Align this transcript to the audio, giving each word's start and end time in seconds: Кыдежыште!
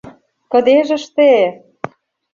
Кыдежыште! 0.51 1.29